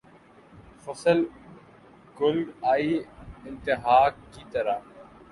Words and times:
فصل 0.83 1.19
گل 2.17 2.39
آئی 2.71 2.97
امتحاں 3.47 4.05
کی 4.31 4.43
طرح 4.51 4.77